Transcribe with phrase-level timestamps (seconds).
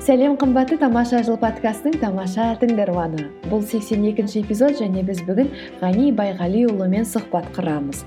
[0.00, 3.26] сәлем қымбатты тамаша жыл подкастының тамаша тыңдарманы.
[3.50, 5.50] Бұл 82 екінші эпизод және біз бүгін
[5.82, 8.00] ғани байғалиұлымен сұхбат құрамыз.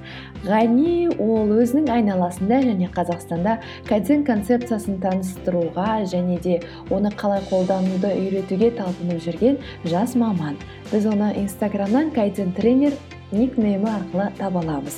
[0.47, 6.59] Ғани ол өзінің айналасында және қазақстанда кайдзен концепциясын таныстыруға және де
[6.89, 10.57] оны қалай қолдануды үйретуге талпынып жүрген жас маман.
[10.89, 12.97] Біз оны инстаграмнан кайдзен тренер
[13.31, 14.97] никнеймі арқылы таба аламыз.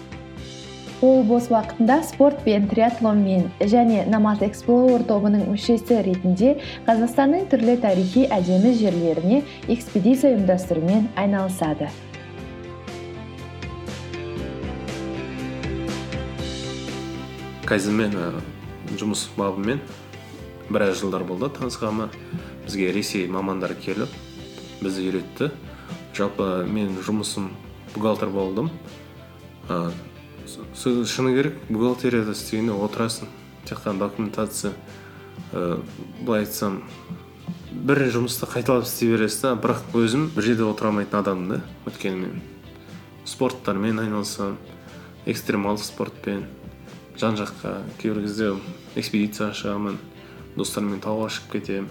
[1.02, 6.55] Ол бос уақытында спортпен триатлонмен және намаз эксплор тобының мүшесі ретінде
[6.88, 11.89] қазақстанның түрлі тарихи әдемі жерлеріне экспедиция ұйымдастырумен айналысады.
[17.66, 18.16] Кайзенмен
[18.95, 19.81] жұмыс бабымен
[20.70, 22.12] біраз жылдар болды танысқаныма.
[22.66, 24.09] Бізге ресей мамандары келіп
[24.81, 25.52] бізді үйретті.
[26.16, 27.52] Жалпы мен жұмысым
[27.94, 28.70] бухгалтер болдым.
[30.48, 33.30] Шыны керек бухгалтерияда істегенде отырасың
[33.66, 34.73] тек қана документация
[35.53, 35.80] ыыы
[36.22, 36.81] былай айтсам
[37.72, 42.22] бір жұмысты қайталап істей бересіз да бірақ өзім бір жерде отыра алмайтын адаммын да өйткені
[42.22, 42.42] мен
[43.25, 44.58] спорттармен айналысамын
[45.25, 46.45] экстремалды спортпен
[47.19, 48.53] жан жаққа кейбір кезде
[48.95, 50.00] экспедицияға шығамын
[50.56, 51.89] достарыммен тауға шығып кетемін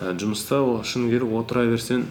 [0.00, 2.04] ә, жұмыста ол шыны керек отыра берсең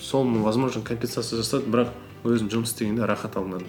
[0.00, 1.92] сол возможно компенсация жасады бірақ
[2.24, 3.68] өзім жұмыс істегенде рахат алмадым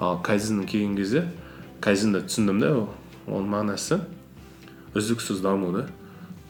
[0.00, 1.26] ал кайдзен келген кезде
[1.84, 2.72] кайдзенді түсіндім да
[3.26, 4.00] оның мағынасы
[4.94, 5.86] үздіксіз даму да.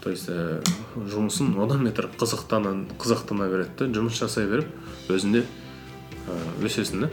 [0.05, 0.61] То есть ә,
[0.97, 4.69] жұмысын одан бетер қызықтана береді да жұмыс жасай беріп
[5.09, 7.11] өзінде ә, өсесің да.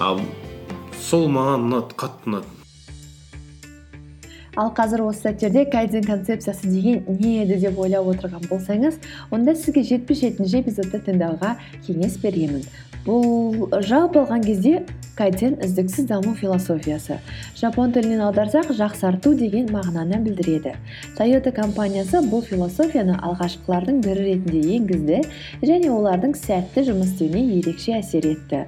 [0.00, 0.22] Ал
[0.96, 2.56] сол маған ұнады қатты ұнады.
[4.56, 8.96] Ал қазір осы сәттерде кайдзен концепциясы деген не еді деп ойлап отырған болсаңыз
[9.30, 11.54] онда сізге жетпіс жетінші эпизодты тыңдауға
[11.86, 12.64] кеңес беремін.
[13.06, 14.80] Бұл жалпы алған кезде
[15.20, 17.18] кайдзен үздіксіз даму философиясы.
[17.58, 20.72] Жапон тілінен аударсақ жақсарту деген мағынаны білдіреді.
[21.18, 25.20] Тойота компаниясы бұл философияны алғашқылардың бірі ретінде енгізді
[25.60, 28.62] және олардың сәтті жұмыс істеуіне ерекше әсер етті.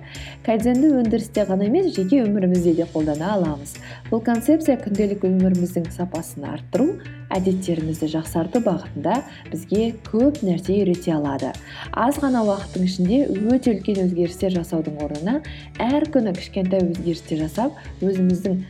[0.45, 3.79] Кайдзенді өндірісте ғана емес жеке өмірімізде де қолдана аламыз.
[4.11, 6.99] Бұл концепция күнделік өміріміздің сапасын арттыру
[7.37, 9.23] әдеттерімізді жақсарту бағытында
[9.53, 11.53] бізге көп нәрсе үйрете алады.
[11.93, 13.19] аз ғана уақыттың ішінде
[13.55, 15.41] өте үлкен өзгерістер жасаудың орнына
[15.81, 17.73] әр күні кішкентай өзгерістер жасап
[18.03, 18.63] өзіміздің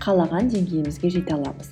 [0.00, 1.70] қалаған деңгейімізге жете аламыз.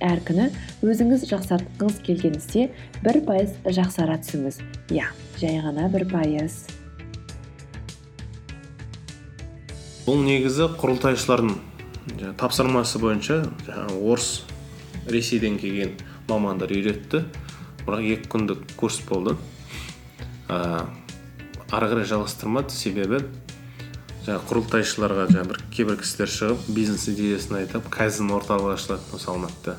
[0.00, 0.50] әр күні
[0.84, 2.70] өзіңіз жақсартқыңыз келген істе
[3.02, 4.60] бір пайыз жақсара түсіңіз.
[4.90, 5.10] иә
[5.40, 6.66] жай ғана бір пайыз.
[10.06, 11.56] Бұл негізі құрылтайшылардың
[12.38, 14.28] тапсырмасы бойынша жаңағы орыс
[15.10, 15.96] ресейден келген
[16.28, 17.24] мамандар үйретті
[17.86, 19.36] бірақ екі күндік курс болды
[20.48, 20.86] ә,
[21.70, 23.20] ары қарай жалғастырмады себебі
[24.26, 29.76] жаңағы құрылтайшыларға жаңағы бір кейбір кісілер шығып бизнес идеясын айтып кайзен орталығы ашылады осы алматыда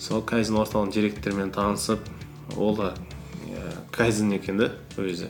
[0.00, 2.08] сол кайзен орталығының директорымен танысып
[2.56, 2.94] ол да
[3.52, 5.28] ә, кайзен екен да өзі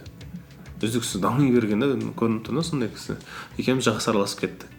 [0.79, 3.19] үздіксіз дами берген да көрініп тұр да сондай кісі
[3.59, 4.78] екеуміз жақсы араласып кеттік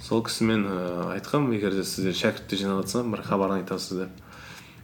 [0.00, 0.76] сол кісімен ә,
[1.16, 4.24] айтқанмын егер де сіздер шәкірттер жинап бір хабарын айтасыз деп.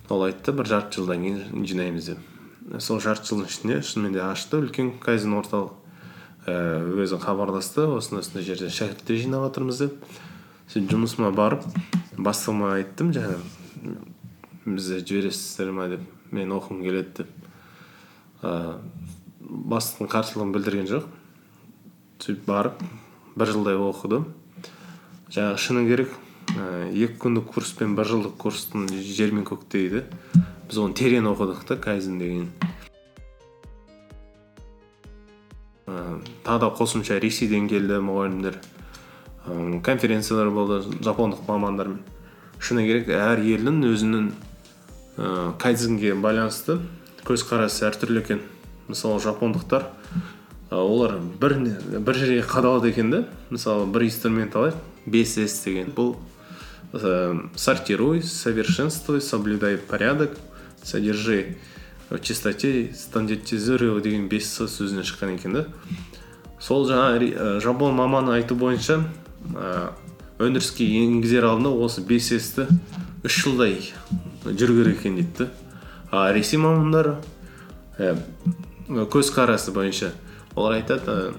[0.08, 2.18] Ол айтты бір жарты жылдан кейін жинаймыз деп.
[2.78, 5.72] Сол жарты жылдың ішінде шынымен де ашты үлкен кайзен орталық.
[6.46, 9.96] Э, өзі хабарласты осындай осындай жерде шәкірттер жинап жатырмыз деп.
[10.70, 11.64] Сөйтіп жұмысыма барып
[12.18, 13.96] бастығыма айттым жаңағы
[14.66, 15.88] бізді жібересіздер ма?
[15.90, 17.34] деп мен оқығым келеді деп.
[18.42, 18.78] Ыыы
[19.46, 21.06] бастықтың қарсылығын білдірген жоқ.
[22.22, 22.82] Сөйтіп барып
[23.38, 24.26] бір жылдай оқыдым.
[25.30, 26.12] Жаңағы шыны керек
[26.54, 29.88] ә, екі күндік курс пен бір жылдық курстың жер мен көктей
[30.66, 32.48] біз оны терең оқыдық та кайзен деген.
[35.86, 38.58] Тағы да қосымша ресейден келді мұғалімдер.
[39.46, 42.00] Ыыы конференциялар болды жапондық мамандармен.
[42.58, 44.26] Шыны керек әр елдің өзінің
[45.18, 46.80] ыыы кайдзенге байланысты
[47.26, 48.42] көзқарасы әртүрлі екен.
[48.88, 49.86] Мысалы жапондықтар
[50.70, 51.58] олар бір,
[51.98, 53.24] бір жерге қадалады екен да.
[53.50, 55.92] Мысалы бір инструмент алайық 5с деген.
[55.96, 56.16] Бұл
[56.92, 60.36] ә, сортируй совершенствуй соблюдай порядок
[60.82, 61.56] содержи
[62.10, 65.66] в чистоте стандартизируй деген бес сөзінен шыққан екен да.
[66.60, 69.02] Сол жаңа ә, жапон маманы айту бойынша
[69.54, 69.92] ә,
[70.38, 72.68] өндіріске енгізер алдында осы бес ті
[73.26, 73.80] үш жылдай
[74.44, 75.50] жүру керек екен дейді
[76.10, 77.16] а ресей мамандары
[77.98, 78.14] ә,
[78.88, 80.12] көзқарасы бойынша
[80.54, 81.34] олар айтады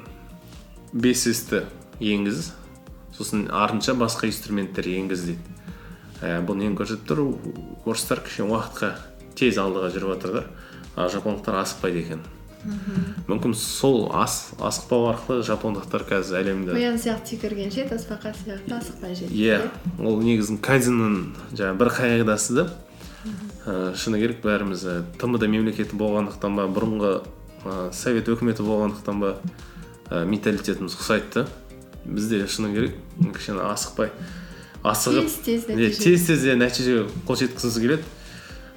[0.94, 1.64] бес ті
[2.00, 2.52] енгіз.
[3.18, 5.58] Сосын артынша басқа инструменттер енгіз дейді
[6.22, 7.24] ә, бұл нені көрсетіп тұр
[7.86, 8.94] орыстар кішкене уақытқа
[9.38, 10.44] тез алдыға жүріп жатыр да.
[10.98, 12.24] А жапондықтар асықпайды екен.
[13.30, 19.38] Мүмкін сол ас асықпау арқылы жапондықтар қазір әлемде қоян сияқты секіргенше тасбақа сияқты асықпай жетеді
[19.38, 19.60] иә
[20.02, 21.14] ол негізі кайдзеннің
[21.54, 22.66] жаңағы бір қағидасы да.
[23.68, 27.14] Ә, шыны керек бәріміз ә, тмд мемлекеті болғандықтан ба бұрынғы
[27.64, 29.38] ә, совет өкіметі болғандықтан ба
[30.10, 31.48] ә, менталитетіміз ұқсайды да.
[32.08, 32.96] Бізде шыны керек.
[33.36, 34.12] Кішкене асықпай.
[34.88, 38.04] Асығып тез тез иә, тез тез нәтижеге қол жеткізгісі келеді.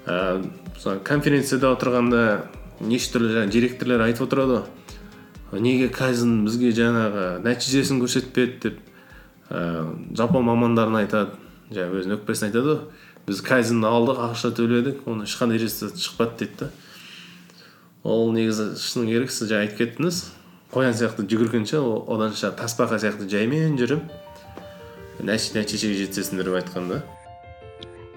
[0.07, 0.43] Ә,
[0.75, 2.23] мысалы конференцияда отырғанда
[2.81, 5.61] неше түрлі жаңағы директорлар айтып отырады ғой.
[5.61, 8.59] Неге кайзен бізге жаңағы нәтижесін көрсетпеді?
[8.65, 8.81] деп
[9.51, 9.87] ә,
[10.17, 11.37] жапон мамандарына айтады.
[11.71, 12.81] Жаңағы өзінің өкпесін айтады ғой.
[13.29, 16.71] Біз кайзенді алдық ақша төледік оның ешқандай результаты шықпады дейді да.
[18.03, 20.23] Ол негізі шыны керек сіз жаңа айтып кеттіңіз
[20.71, 24.05] қоян сияқты жүгіргенше оданша тасбақа сияқты жаймен жүріп
[25.25, 27.01] нәтижеге жетесіңдер деп айтқан да.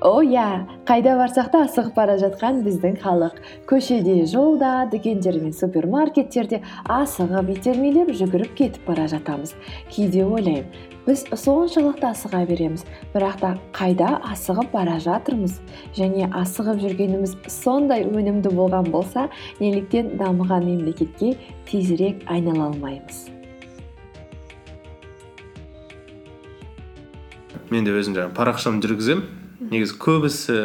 [0.04, 3.38] О иә қайда барсақ та асығып бара жатқан біздің халық.
[3.70, 6.60] Көшеде жолда дүкендер мен супермаркеттерде
[6.92, 9.56] асығып итермелеп жүгіріп кетіп бара жатамыз.
[9.90, 12.86] Кейде ойлаймын біз соншалықты асыға береміз.
[13.14, 15.60] Бірақ та қайда асығып бара жатырмыз?
[15.98, 19.28] Және асығып жүргеніміз сондай өнімді болған болса
[19.60, 21.36] неліктен дамыған мемлекетке
[21.68, 23.28] тезірек айнала алмаймыз.
[27.70, 30.58] Мен де өзім жаңағы парақшамды жүргіземін негізі көбісі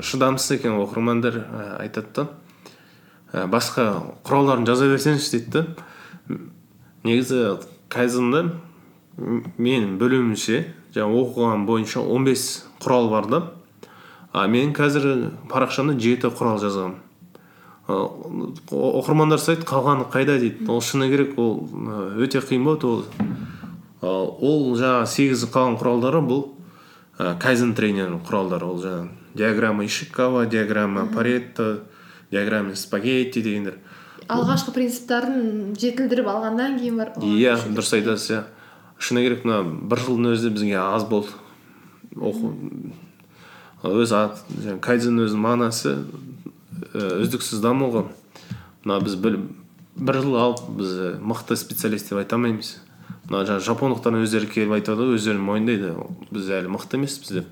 [0.00, 2.26] шыдамсыз екен оқырмандар ә, айтады да.
[3.32, 6.38] Ә, басқа құралдарын жаза берсеңізші дейді да.
[7.06, 7.58] Негізі
[7.92, 8.46] кайзенда
[9.16, 10.62] мен бөлімімше
[10.94, 12.46] жаңағы оқыған бойынша 15
[12.84, 13.42] құрал бар да.
[14.32, 17.02] А мен қазір парақшамда жеті құрал жазғанмын
[17.86, 20.66] оқырмандар сұрайды қалғаны қайда дейді.
[20.68, 21.68] Ол шыны керек ол
[22.18, 23.04] өте қиын болады ол.
[24.02, 26.42] Ол жаңағы сегіз қалған құралдары бұл
[27.16, 28.66] кайзен тренерінің құралдары.
[28.66, 29.08] Ол жаңағы
[29.38, 31.84] диаграмма ишикава диаграмма паретто
[32.30, 33.78] диаграмма спагетти дегендер.
[34.26, 38.42] Алғашқы принциптарын жетілдіріп алғаннан кейін барып иә дұрыс айтасыз иә.
[38.98, 41.34] Шыны керек мына бір жылдың өзі бізге аз болды.
[42.16, 42.54] Оқу
[43.86, 44.22] өзі
[44.82, 45.96] кайдзен өзінің мағынасы
[46.94, 48.06] үздіксіз даму ғой
[48.86, 49.38] мына біз бір,
[49.96, 52.76] бір жыл алып біз мықты специалист деп айта алмаймыз.
[53.28, 55.94] Мына жаңағы жапондықтар өздері келіп айтады ғой өздері мойындайды.
[56.30, 57.48] Біз әлі мықты емеспіз деп.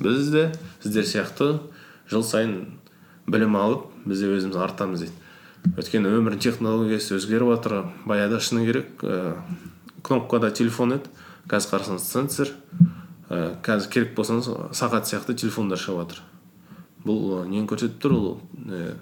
[0.00, 0.44] Біз де
[0.82, 1.48] сіздер сияқты
[2.10, 2.78] жыл сайын
[3.26, 5.16] білім алып біз де өзіміз артамыз дейді.
[5.74, 9.02] Өйткені өмірдің технологиясы өзгеріп жатыр баяғыда шыны керек
[10.06, 11.10] кнопкада телефон еді.
[11.50, 12.54] Қазір қарасаңыз сенсор
[13.28, 16.24] ә, қазір керек болсаңыз сағат сияқты телефондар шығып жатыр
[17.06, 18.28] бұл нені көрсетіп тұр ол
[18.66, 18.96] ә,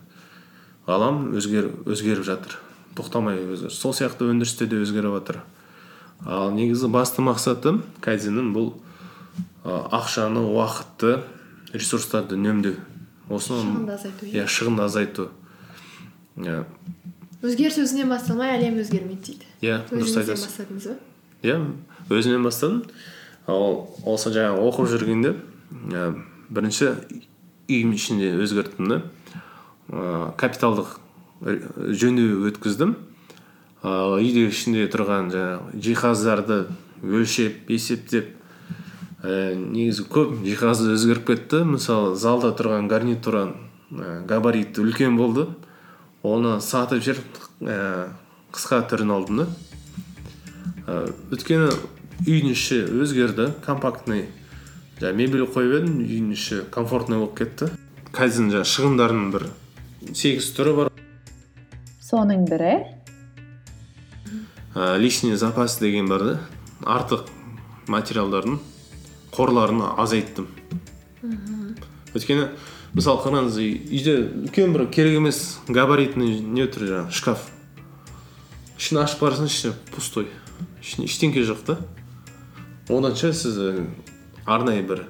[0.87, 2.59] ғалам өзгер, өзгеріп жатыр.
[2.99, 5.41] Тоқтамай өзгер сол сияқты өндірісте де өзгеріп жатыр.
[6.25, 8.75] Ал негізі басты мақсаты кайдзеннің бұл
[9.65, 11.23] ә, ақшаны уақытты
[11.73, 12.77] ресурстарды үнемдеу.
[13.33, 14.47] Осыны шығынды азайту иә.
[14.47, 15.31] шығынды азайту.
[16.37, 16.65] Иә
[17.45, 19.49] өзгеріс өзінен басталмай әлем өзгермейді дейді.
[19.61, 20.47] Иә дұрыс айтасыз.
[20.49, 20.97] бастадыңыз ба?
[21.45, 21.59] Иә
[22.09, 22.85] өзімнен бастадым.
[23.47, 25.35] Ол осы жаңағы оқып жүргенде
[25.93, 26.15] ә,
[26.49, 26.95] бірінші
[27.69, 29.03] үйім ішінде өзгерттім да
[29.91, 30.97] ә, капиталдық
[31.45, 32.97] жөндеу өткіздім.
[33.85, 36.59] Ал үйде ішінде тұрған жаңағы жиһаздарды
[37.05, 38.33] өлшеп есептеп
[39.21, 41.65] ә, негізі көп жиһазы өзгеріп кетті.
[41.69, 43.51] Мысалы залда тұрған гарнитура
[43.93, 45.51] ә, габариті үлкен болды.
[46.25, 48.09] Оны сатып жіберіп ә,
[48.55, 49.47] қысқа түрін алдым да.
[50.89, 50.95] Ә,
[51.35, 51.69] өйткені
[52.25, 54.27] үйдің іші өзгерді компактный
[55.01, 57.71] жаңағы мебель қойып едім үйдің іші комфортный болып кетті.
[58.15, 59.49] Кайдзен жаңағы шығындарының бір
[60.13, 60.93] сегіз түрі бар.
[62.01, 62.75] Соның бірі?
[64.75, 66.37] Ә, лишний запас деген бар да.
[66.85, 67.29] Артық
[67.89, 68.61] материалдардың
[69.35, 70.49] қорларын азайттым.
[72.15, 72.49] Өйткені
[72.95, 77.49] мысалы қараңыз үйде үлкен бір керек емес габаритный не тұр жаңағы шкаф
[78.79, 80.29] ішін ашып қарасаңыз іші пустой
[80.79, 81.77] ішінде ештеңке жоқ та
[82.87, 83.59] оданша сіз
[84.47, 85.03] арнайы бір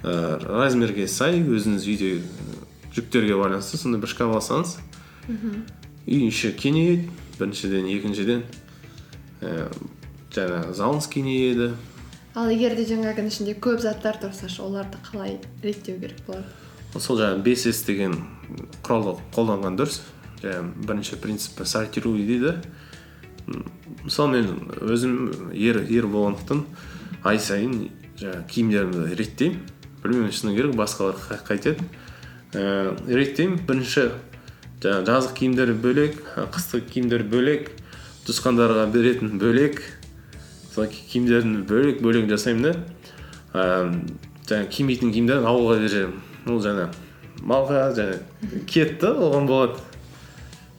[0.00, 2.10] ә, размерге сай өзіңіз үйде
[2.96, 4.78] жүктерге байланысты сондай бір шкаф алсаңыз
[5.28, 8.46] үй іші кеңейеді біріншіден екіншіден
[9.44, 9.68] ә,
[10.32, 11.70] жаңағы залыңыз кеңейеді
[12.38, 17.18] ал егер де жаңағының ішінде көп заттар тұрса ше оларды қалай реттеу керек болады сол
[17.20, 18.16] жаңағы бес с деген
[18.82, 20.00] құралды қолданған дұрыс.
[20.42, 22.56] Жаңағы бірінші принципі сортируй дейді.
[24.02, 26.64] Мысалы мен өзім ер ер болғандықтан
[27.24, 29.60] ай сайын жаңағы киімдерімді реттеймін.
[30.02, 31.84] Білмеймін шыны керек басқалар қайтеді.
[32.54, 33.60] Ә, реттеймін.
[33.68, 34.08] Бірінші
[34.82, 36.18] жаңағы жазғы киімдер бөлек
[36.56, 37.70] қыстық киімдер бөлек
[38.26, 39.82] туысқандарға беретін бөлек
[40.74, 42.74] сол киімдерін бөлек бөлек жасаймын да.
[43.52, 43.62] Ә,
[44.48, 46.90] жаңағы кимейтін киімдерін ауылға беріп ол жаңа
[47.42, 48.18] малға жаңа
[48.70, 49.80] кетті оған болады.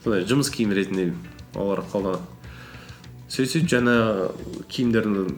[0.03, 1.11] Сондай жұмыс киім ретінде
[1.53, 2.25] олар қолданады
[3.31, 3.93] сөйтіп жаңа
[4.71, 5.37] киімдерді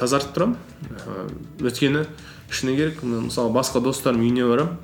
[0.00, 0.54] тазартып тұрамын.
[1.60, 2.06] Өйткені
[2.48, 4.78] шыны керек мысалы басқа достарымның үйіне барамын.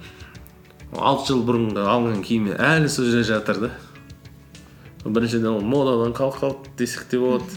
[0.93, 3.71] Алты жыл бұрынғы алынған киімі әлі сол жерде жатыр да.
[5.07, 7.49] Біріншіден ол модадан қалып қалды десек те болады.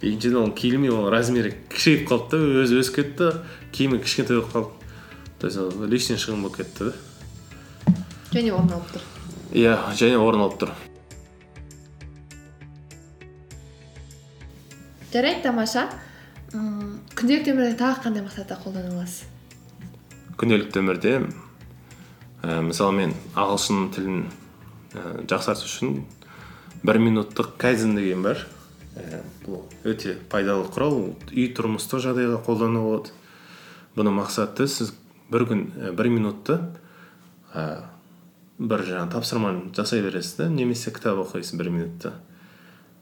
[0.00, 3.32] Екіншіден ол киілмей ол размері кішірейіп қалды да өзі өсіп кетті
[3.76, 4.77] киімі кішкентай болып қалды.
[5.38, 7.94] То есть ол лишний шығын болып кетті да
[8.32, 9.04] және орын алып тұр
[9.54, 10.72] иә және орын алып тұр
[15.12, 15.86] жарайды тамаша
[16.52, 19.24] ммм күнделікті өмірде тағы қандай мақсатта қолдана аласыз
[20.40, 21.14] күнделікті өмірде
[22.42, 24.20] ә, мысалы мен ағылшын тілін
[24.92, 25.98] ә, жақсарту үшін
[26.82, 28.44] бір минуттық кайдзен деген бар
[28.98, 33.16] ә, бұл өте пайдалы құрал үй тұрмыстық жағдайға қолдануға болады
[33.98, 34.92] бұның мақсаты сіз
[35.32, 36.58] бір күн ә, бір минутты
[37.52, 37.64] ә,
[38.58, 42.14] бір жаңағы тапсырманы жасай бересіз да немесе кітап оқисыз бір минутта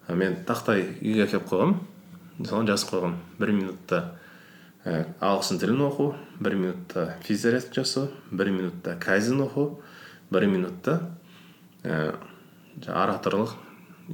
[0.09, 4.01] ә, мен тақтай үйге әкеліп қойғанмын соған жазып қойғанмын бір минутта
[4.85, 6.09] ә, ағылшын тілін оқу
[6.41, 9.69] бір минутта физзарядка жасау бір минутта кайзен оқу
[10.31, 10.99] бір минутта
[11.85, 12.15] ә,
[12.87, 13.55] ораторлық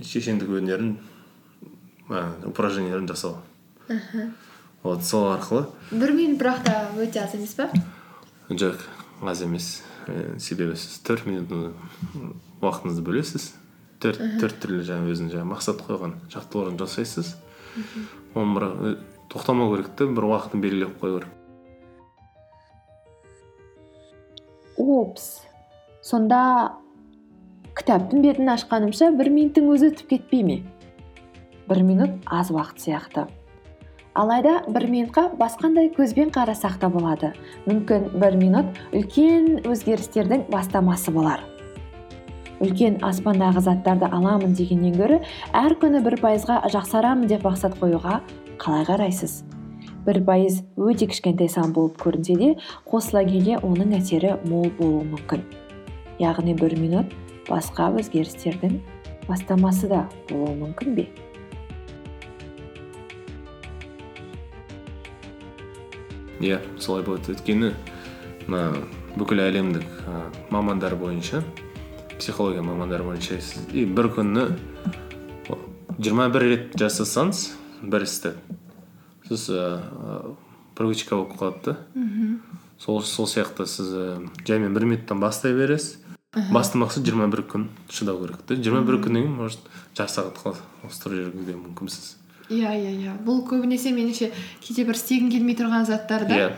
[0.05, 0.95] шешендік өнерін
[2.09, 3.41] ә, упражненияларын жасау
[4.83, 7.69] вот сол арқылы бір минут бірақ та өте аз емес па
[8.51, 8.87] жоқ
[9.23, 9.83] аз емес.
[10.07, 11.53] Ә, себебі сіз төрт минут
[12.63, 13.53] уақытыңызды бөлесіз.
[14.03, 17.37] Төрт төрт түрлі жаңағы өзінің жаңағы мақсат қойған жаттығуларын жасайсыз.
[18.35, 18.97] Оны бірақ ә,
[19.31, 21.39] тоқтамау керек та бір уақытын белгілеп қою керек
[24.77, 25.43] опс.
[26.03, 26.73] Сонда
[27.79, 30.59] кітаптың бетін ашқанымша бір минуттың өзі өтіп кетпей ме?
[31.69, 33.29] Бір минут аз уақыт сияқты.
[34.15, 37.33] Алайда бір минутқа басқандай көзбен қарасақ та болады.
[37.65, 41.41] Мүмкін бір минут үлкен өзгерістердің бастамасы болар.
[42.63, 45.23] Үлкен аспандағы заттарды аламын дегеннен гөрі
[45.57, 48.21] әр күні бір пайызға жақсарамын деп мақсат қоюға
[48.61, 49.43] қалай қарайсыз?
[50.05, 52.53] Бір пайыз өте кішкентай сан болып көрінсе де
[52.87, 55.43] қосыла келе оның әсері мол болуы мүмкін.
[56.21, 57.17] Яғни бір минут
[57.49, 58.79] басқа өзгерістердің
[59.27, 61.09] бастамасы да болуы мүмкін бе?
[66.43, 67.33] Иә солай болады.
[67.33, 67.73] Өйткені
[68.49, 68.85] мына
[69.17, 71.43] бүкіл әлемдік ә, мамандар бойынша
[72.19, 74.49] психология мамандары бойынша сіз и бір күні
[75.99, 78.35] жиырма бір рет жасасаңыз бір істі.
[79.29, 80.35] Сіз ыыы
[80.79, 81.77] привычка болып қалады да.
[82.79, 84.07] Сол сол сияқты сіз і
[84.47, 85.99] жаймен бір минуттан бастай бересіз.
[86.51, 88.57] Басты мақсат жиырма бір күн шыдау керек та.
[88.57, 92.17] Жиырма бір күннен кейін может жарты сағат тұрып жүргізуге мүмкінсіз.
[92.51, 93.13] Иә иә иә.
[93.25, 94.31] Бұл көбінесе меніңше
[94.61, 96.51] кейде бір істегің келмей тұрған заттарды иә.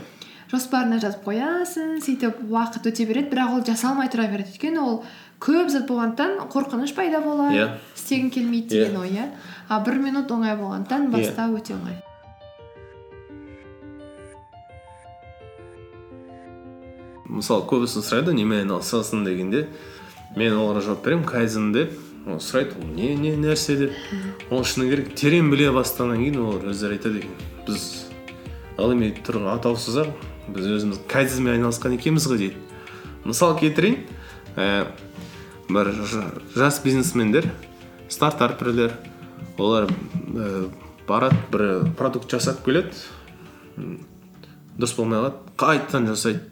[0.53, 4.53] Жоспарына жазып қоясың сөйтіп уақыт өте береді бірақ ол жасалмай тұра береді.
[4.55, 4.99] Өйткені ол
[5.41, 7.69] көп зат болғандықтан қорқыныш пайда болады Иә.
[7.97, 9.29] істегің келмейді деген ой иә.
[9.69, 11.11] А бір минут оңай болғандықтан Иә.
[11.11, 11.97] бастау өте оңай.
[17.26, 19.67] Мысалы көбісі сұрайды немен айналысасың дегенде
[20.37, 21.25] мен оларға жауап беремін.
[21.26, 21.93] Кайдзен деп
[22.26, 26.71] ол сұрайды ол не не нәрсе деп ол шыны керек терең біле бастағаннан кейін олар
[26.73, 27.35] өздері айтады екен
[27.66, 27.83] біз
[28.78, 30.14] ғылыми түр атаусыз ақ
[30.54, 32.62] біз өзіміз кайдзенмен айналысқан екенбіз ғой дейді.
[33.25, 34.00] Мысал келтірейін
[34.57, 34.87] ә,
[35.69, 35.93] бір
[36.54, 37.49] жас бизнесмендер
[38.09, 38.97] стартаперлер
[39.59, 40.71] олар ә,
[41.09, 42.93] барады бір продукт жасап келеді
[44.76, 46.43] дұрыс болмай қалады қайтадан жасайды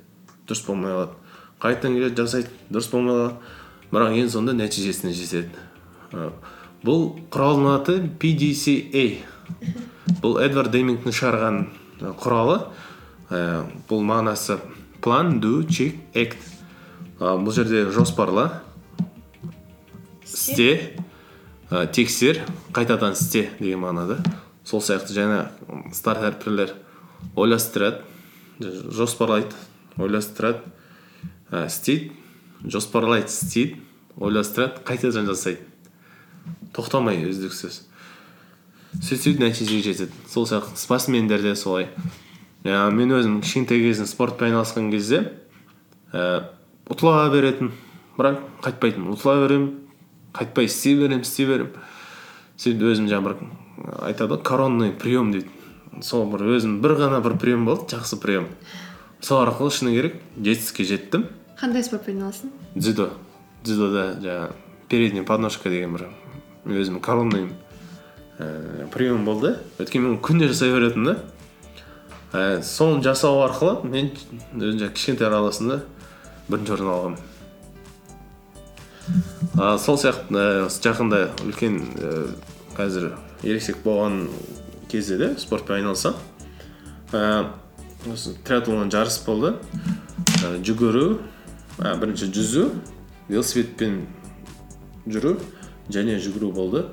[0.47, 1.19] дұрыс болмай қалады.
[1.62, 3.37] Қайтадан келеді жасайды дұрыс болмай қалады.
[3.93, 5.53] Бірақ ең соңында нәтижесіне жетеді.
[6.83, 9.05] Бұл құралдың аты PDCA
[10.23, 11.59] бұл эдвард демингтің шығарған
[12.23, 12.59] құралы.
[13.89, 14.59] Бұл мағынасы
[15.05, 16.39] план do check act.
[17.19, 18.63] Бұл жерде жоспарла
[20.27, 20.97] істе
[21.71, 22.41] ә, тексер
[22.75, 24.19] қайтадан істе деген мағынада.
[24.65, 25.45] Сол сияқты жаңа
[25.95, 26.75] стартаперлер
[27.37, 28.03] ойластырады
[28.91, 29.55] жоспарлайды
[29.99, 30.65] ойластырады
[31.51, 32.13] ә, істейді.
[32.64, 33.81] Жоспарлайды істейді.
[34.16, 35.64] Ойластырады қайтадан жасайды.
[36.76, 37.83] Тоқтамай үздіксіз.
[39.00, 40.12] Сөйтіп сөйтіп нәтижеге жетеді.
[40.28, 41.88] Сол сияқты спортсмендер де солай.
[42.64, 45.33] Ә, мен өзім кішкентай кезімде спортпен айналысқан кезде
[46.12, 46.52] ә,
[46.92, 47.73] ұтыла беретін
[48.19, 49.09] бірақ қайтпайтын.
[49.16, 49.71] Ұтыла беремін
[50.37, 51.73] қайтпай істей беремін істей беремін.
[52.61, 55.49] Сөйтіп өзім жаңағы бір айтады ғой коронный прием дейді.
[56.04, 58.47] Сол бір өзім бір ғана бір прием болды жақсы прием.
[59.21, 61.26] Сол арқылы шыны керек жетістікке жеттім.
[61.62, 63.12] Қандай спортпен айналыстың дзюдо.
[63.62, 64.54] Дзюдода жаңағы
[64.90, 66.09] передняя подножка деген бір
[66.66, 67.52] өзім коронный
[68.42, 69.54] ііі прием болды.
[69.78, 71.19] Өйткені мен күнде жасай беретінмін да.
[72.33, 74.11] Ііі соны жасау арқылы мен
[74.59, 75.78] өзім жаңағы кішкентай араласында
[76.49, 77.21] бірінші орын алғанмын.
[79.61, 82.12] А, сол сияқты ә, жақында үлкен ә,
[82.75, 83.12] қазір
[83.47, 84.25] ересек болған
[84.90, 86.19] кезде де спортпен айналысамын
[87.12, 87.52] ә,
[88.11, 89.54] осы триатлон жарыс болды.
[90.42, 91.21] Ә, жүгіру
[91.79, 92.69] а, бірінші жүзу
[93.29, 94.02] велосипедпен
[95.07, 95.37] жүру
[95.93, 96.85] және жүгіру болды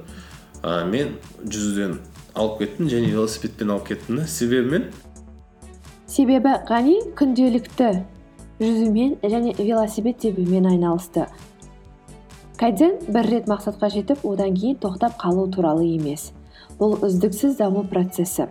[0.63, 2.00] а, мен жүзуден
[2.36, 4.88] алып кеттім және велосипедпен алып кеттім да себебі мен
[6.07, 7.91] себебі ғани күнделікті
[8.59, 11.27] жүзумен және велосипед тебумен айналысты
[12.59, 16.31] кайдзен бір рет мақсатқа жетіп одан кейін тоқтап қалу туралы емес
[16.79, 18.50] бұл үздіксіз даму процесі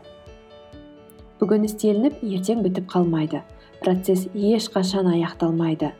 [1.40, 3.42] бүгін істелініп ертең бітіп қалмайды
[3.82, 5.92] процесс ешқашан аяқталмайды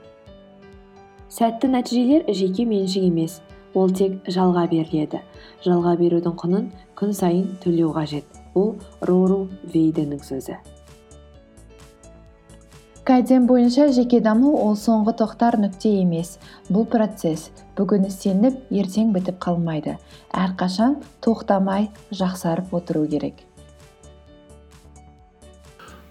[1.33, 3.41] сәтті нәтижелер жеке меншік емес
[3.75, 5.21] ол тек жалға беріледі.
[5.65, 6.67] Жалға берудің құнын
[6.99, 8.25] күн сайын төлеу қажет.
[8.55, 10.57] Бұл рору вейденің сөзі.
[13.09, 16.35] Кайдзен бойынша жеке даму ол соңғы тоқтар нүкте емес.
[16.69, 19.95] Бұл процесс бүгін істелініп ертең бітіп қалмайды.
[20.37, 23.41] Әрқашан тоқтамай жақсарып отыру керек.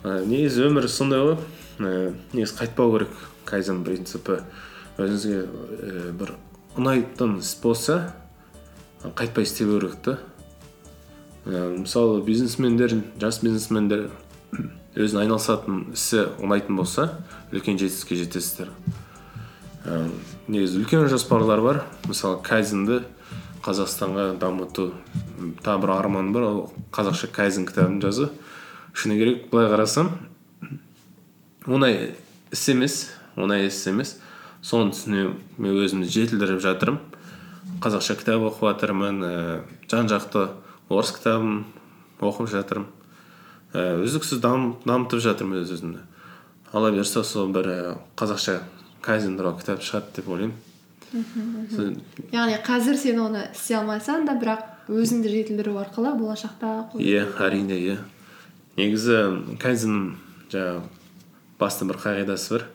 [0.01, 1.37] Ә, негізі өмір сондай ғой.
[1.77, 3.13] Ә, негізі қайтпау керек
[3.45, 4.41] кайзен принципі.
[4.97, 6.33] Өзіңізге ә, бір
[6.77, 8.13] ұнайтын іс болса
[9.03, 10.17] қайтпай істеу керек та
[11.45, 14.09] ә, мысалы бизнесмендер жас бизнесмендер
[14.97, 17.11] өзінің айналысатын ісі ұнайтын болса
[17.51, 18.71] үлкен жетістікке жетесіздер.
[19.85, 20.07] Ә,
[20.49, 21.83] негізі үлкен жоспарлар бар.
[22.09, 23.03] Мысалы кайзенді
[23.65, 24.91] қазақстанға дамыту
[25.63, 26.47] тағы бір арманым бар.
[26.49, 26.61] Ол
[26.91, 28.31] қазақша кайзен кітабын жазу.
[28.93, 30.15] Шыны керек былай қарасам
[31.67, 32.15] оңай
[32.51, 32.97] іс емес
[33.35, 34.17] оңай іс емес
[34.65, 35.23] соның үстіне
[35.57, 37.01] мен өзімді жетілдіріп жатырмын.
[37.83, 39.57] Қазақша кітап оқып жатырмын ііі
[39.91, 40.47] жан жақты
[40.89, 41.65] орыс кітабын
[42.21, 42.87] оқып жатырмын.
[43.73, 46.05] Ііі үздіксіз дамытып жатырмын өз өзімді.
[46.73, 47.77] Алла бұйырса сол бір і
[48.19, 48.61] қазақша
[49.05, 50.57] кайдзен туралы кітап шығады деп ойлаймын.
[52.33, 57.97] Яғни қазір сен оны істей алмасаң да бірақ өзіңді жетілдіру арқылы болашақта иә әрине иә.
[58.75, 59.21] Негізі
[59.61, 60.09] кайдзеннің
[60.51, 60.81] жаңағы
[61.59, 62.67] басты бір қағидасы бар.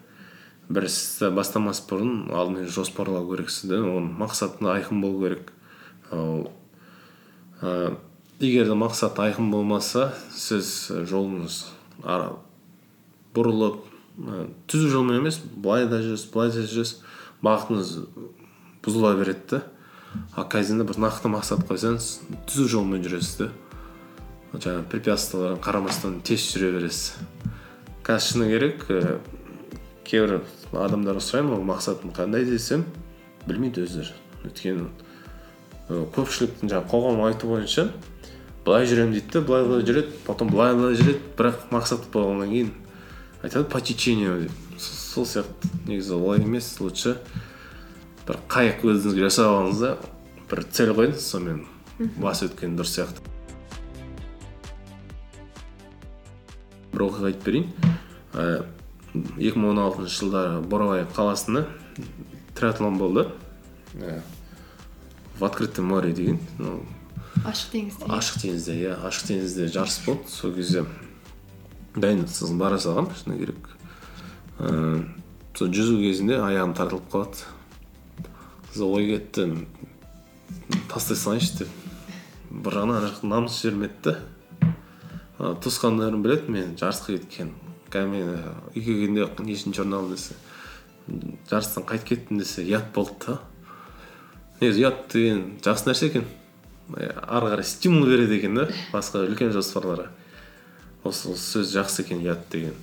[0.68, 5.52] Бір істі бастамас бұрын алдымен жоспарлау керексіз да оның мақсаты айқын болу керек.
[7.62, 7.96] Ә,
[8.40, 11.62] егер де мақсат айқын болмаса сіз жолыңыз
[13.34, 13.82] бұрылып
[14.18, 16.98] ә, түзу жолмен емес былай да жүресіз былай да жүресіз
[17.42, 17.92] бағытыңыз
[18.84, 19.62] бұзыла береді да
[20.36, 22.08] ал кайдзенде бір нақты мақсат қойсаңыз
[22.50, 23.52] түзу жолмен жүресіз да
[24.52, 27.14] жаңағы препятствияларға қарамастан тез жүре бересіз.
[28.04, 29.14] Қазір шыны керек ііі
[30.06, 32.84] кейбір адамдарға сұраймын ол мақсатым қандай десем
[33.46, 34.14] білмейді өздері.
[34.46, 34.88] Өйткені
[35.88, 37.88] көпшіліктің жаңағы қоғам айту бойынша
[38.64, 42.72] былай жүремін дейді да былай былай жүреді потом былай былай жүреді бірақ мақсат болғаннан кейін
[43.42, 47.16] айтады по течению деп сол сияқты негізі олай емес лучше
[48.26, 49.96] бір қайық өзіңізге жасап алыңыз да
[50.50, 51.64] бір цель қойыңыз сонымен
[52.22, 53.22] басып өткен дұрыс сияқты.
[56.92, 57.68] Бір оқиға айтып берейін.
[59.14, 61.66] Екі мың он алтыншы жылдары бурабай қаласында
[62.56, 63.26] триатлон болды.
[63.94, 64.22] Ә,
[65.38, 66.80] в открытом море деген ну,
[67.44, 68.08] ашық теңізде.
[68.08, 70.28] ашық теңізде иә ашық теңізде жарыс болды.
[70.28, 70.84] Сол кезде
[71.94, 73.68] дайындықсыз бара салғанмын шыны керек.
[74.58, 75.04] Ыыы
[75.58, 77.44] сол жүзу кезінде аяғым тартылып қалады.
[78.72, 79.66] Сол ой кетті
[80.88, 81.68] тастай салайыншы деп.
[82.48, 84.16] Бір жағынан ана жақта намыс жібермеді
[85.38, 87.52] да туысқандарым біледі мен жарысқа кеткен
[87.92, 88.28] қазір мен
[88.74, 90.34] үйге келгенде нешінші орын алдым десе
[91.50, 93.38] жарыстан қайтып кеттім десе ұят болды да.
[94.60, 96.24] Негізі ұят деген жақсы нәрсе екен.
[96.94, 100.08] Ә, ары қарай стимул береді екен да басқа үлкен жоспарларға.
[101.04, 102.74] Осы сөз жақсы екен ұят деген.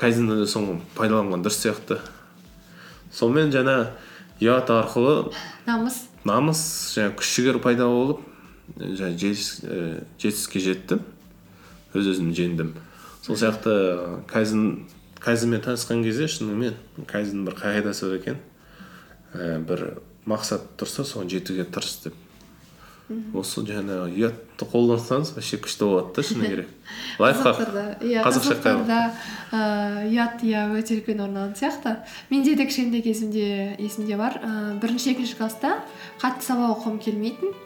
[0.00, 2.00] Кайдзенде де соны пайдаланған дұрыс сияқты.
[3.12, 3.90] Сонымен жаңа
[4.40, 5.32] ұят арқылы
[5.66, 6.06] намыс.
[6.24, 6.60] намыс
[6.96, 8.22] жаңа күш жігер пайда болып
[8.78, 11.02] жаңа жетіс- і, жетістікке жеттім.
[11.92, 12.72] Өз өзімді жеңдім.
[13.22, 14.88] Сол сияқты кайзен
[15.20, 16.74] кайзенмен танысқан кезде шынымен
[17.06, 18.40] кайзеннің бір қағидасы бар екен.
[19.34, 19.86] І бір
[20.28, 22.16] мақсат тұрса соған жетуге тырыс деп.
[23.34, 26.68] Осы жаңағы ұятты қолдансаңыз вообще күшті болады да шыны керек.
[27.22, 27.58] Лайфхак.
[28.06, 28.98] Иә қазақтарда
[30.06, 31.96] ұят иә өте үлкен орын алатын сияқты.
[32.30, 34.38] Менде де кішкентай кезімде есімде бар.
[34.38, 35.80] Ыыы бірінші екінші класста
[36.22, 37.56] қатты сабақ оқығым келмейтін.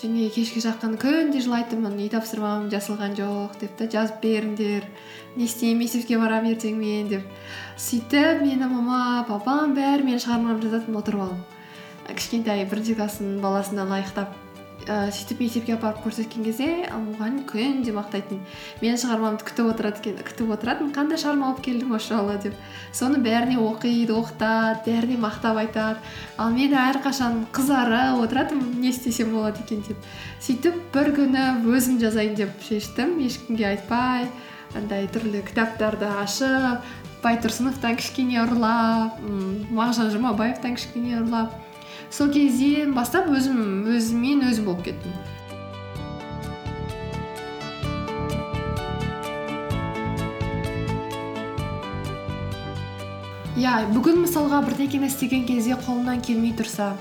[0.00, 4.88] Және кешке жақын күнде жылайтынмын үй тапсырмам жасалған жоқ деп та жазып беріңдер.
[5.36, 7.24] Не істеймін мектепке барамын ертең мен деп.
[7.76, 11.56] Сөйтіп мені мама папам бәрі менің шығармамды жазатын отырып алып
[12.16, 14.32] кішкентай бірінші класстың баласына лайықтап.
[14.90, 18.40] Ііі сөйтіп мектепке апарып көрсеткен кезде мұғалім күнде мақтайтын
[18.80, 22.56] менің шығармамды күтіп отырады екен күтіп отыратын қандай шығарма алып келдің осы жолы деп.
[22.90, 26.02] Соны бәріне оқиды оқытады бәріне мақтап айтады.
[26.36, 30.10] Ал мен әрқашан қызарып отыратынмын не істесем болады екен деп.
[30.42, 34.26] Сөйтіп бір күні өзім жазайын деп шештім ешкімге айтпай
[34.74, 36.82] андай түрлі кітаптарды ашып
[37.22, 39.18] байтұрсыновтан кішкене ұрлап
[39.70, 41.52] мағжан жұмабаевтан кішкене ұрлап.
[42.10, 44.39] Сол кезден бастап өзім өзіммен
[53.60, 56.94] иә бүгін мысалға бірдеңені істеген кезде қолымнан келмей тұрса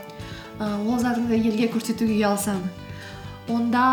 [0.59, 2.59] ә, ол затыңды елге көрсетуге ұялсаң
[3.49, 3.83] онда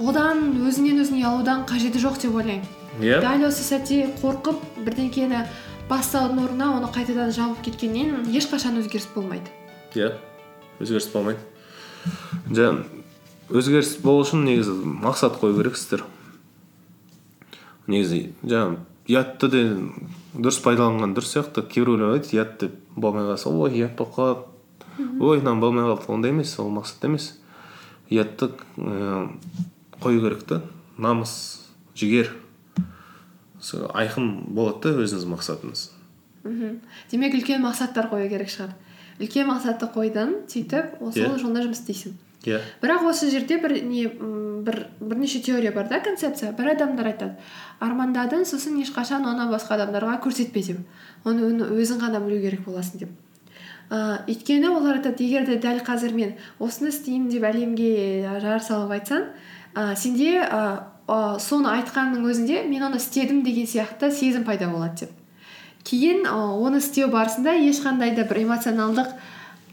[0.00, 2.66] одан өзіңнен өзің ұялудан қажеті жоқ деп ойлаймын.
[3.00, 3.20] Иә.
[3.22, 5.44] Дәл осы сәтте қорқып бірдеңкені
[5.90, 9.52] бастаудың орнына оны қайтадан жауып кеткеннен ешқашан өзгеріс болмайды.
[9.94, 10.16] Иә
[10.82, 11.38] өзгеріс болмайды.
[12.50, 12.82] Жаңа
[13.50, 16.04] өзгеріс болу үшін негізі мақсат қою керексіздер
[17.90, 19.62] негізі жаңа ұятты де
[20.34, 21.64] дұрыс пайдаланған дұрыс сияқты.
[21.68, 22.74] Кейбіреулер айтады ұят деп.
[22.96, 24.46] Болмай қалса ой ұят болып қалады.
[25.20, 27.32] Ой мынау болмай қалды ондай емес ол мақсат емес
[28.10, 29.30] ұятты ыыы
[30.02, 30.60] қою керек та
[30.98, 31.32] намыс
[31.96, 32.30] жігер
[33.60, 35.86] сол айқын болады да өзіңіз мақсатыңыз.
[36.44, 36.78] Мхм
[37.10, 38.74] демек үлкен мақсаттар қою керек шығар.
[39.20, 41.38] Үлкен мақсатты қойдың сөйтіп ол- сол Иә.
[41.38, 42.14] жолда жұмыс істейсің.
[42.44, 42.60] Иә.
[42.82, 46.52] бірақ осы жерде бір не бір бірнеше теория бар да концепция.
[46.52, 47.36] Бір адамдар айтады
[47.80, 50.78] армандадың сосын ешқашан оны басқа адамдарға көрсетпе деп.
[51.24, 53.10] Оны өзің ғана білу керек боласың деп.
[53.90, 58.92] Ыыы өйткені олар айтады егер де дәл қазір мен осыны істеймін деп әлемге жар салып
[58.94, 59.24] айтсаң
[59.74, 65.10] ә, сенде ә, соны айтқанның өзінде мен оны істедім деген сияқты сезім пайда болады деп.
[65.82, 69.10] Кейін оны істеу барысында ешқандай да бір эмоционалдық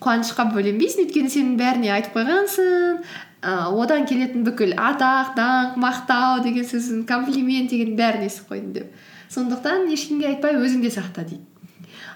[0.04, 3.02] қуанышқа бөленбейсің өйткені сен бәріне айтып қойғансың.
[3.42, 8.92] Ә, одан келетін бүкіл атақ даңқ мақтау деген сөзін комплимент деген бәрін естіп қойдың деп.
[9.30, 11.44] Сондықтан ешкімге айтпай өзіңде сақта дейді.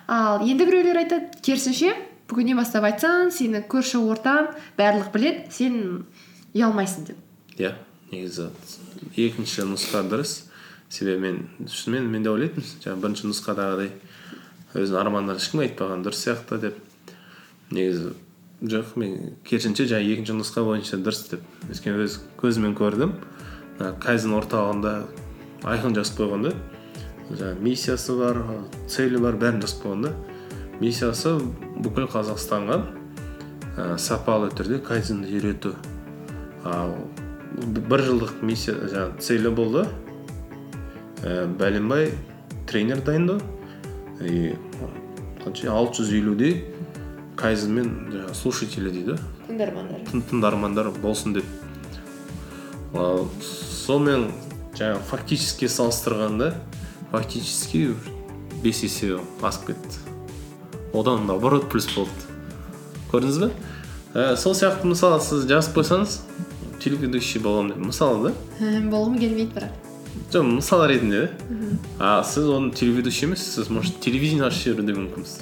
[0.08, 1.94] Ал енді біреулер айтады керісінше
[2.30, 6.06] бүгіннен бастап айтсаң сені көрші ортаң барлық білет сен
[6.56, 7.20] ұялмайсың деп.
[7.60, 7.76] Иә
[8.12, 8.50] негізі
[9.16, 10.42] екінші нұсқа дұрыс.
[10.92, 13.92] Себебі мен шынымен мен де ойлайтынмын жаңағы бірінші нұсқадағыдай
[14.76, 16.80] өзінің армандарын ешкімге айтпаған дұрыс сияқты деп.
[17.72, 18.14] Негізі
[18.62, 23.16] жоқ мен керісінше жаңағы екінші нұсқа бойынша дұрыс деп өйткені өз көзіммен көрдім.
[24.04, 24.92] Кайзен орталығында
[25.66, 26.52] айқын жазып қойған да.
[27.32, 28.42] Жаңағы миссиясы бар
[28.86, 30.12] целі бар бәрін жазып қойған да.
[30.82, 31.34] Миссиясы
[31.82, 32.78] бүкіл қазақстанға
[33.78, 35.74] ә, сапалы түрде кайдзенді үйрету.
[36.64, 36.94] Ал
[37.58, 39.88] бір жылдық миссия жаңағы целі болды.
[41.26, 42.12] Ә, бәленбай
[42.70, 43.42] тренер дайындау.
[44.22, 44.54] И
[45.42, 46.60] қанша алты жүз елудей
[47.42, 49.18] кайзен мен жаңағы слушатели дейді.
[49.48, 50.06] Тыңдармандар.
[50.30, 51.46] Тыңдармандар болсын деп.
[52.94, 54.30] Ал сонымен
[54.78, 56.54] жаңағы фактически салыстырғанда
[57.12, 57.96] фактически
[58.64, 60.00] бес есе асып кетті.
[60.94, 62.12] Одан наоборот плюс болды.
[63.12, 63.52] Көрдіңіз ба
[64.14, 66.20] ә, сол сияқты мысалы сіз жазып қойсаңыз
[66.84, 67.86] телеведущий боламын деп.
[67.92, 68.34] Мысалы да?
[68.92, 69.78] Болғым келмейді бірақ.
[70.32, 71.30] Жоқ мысал ретінде.
[71.98, 75.40] Да а сіз оны телеведущий емес сіз может телевидение ашып жіберу де мүмкінсіз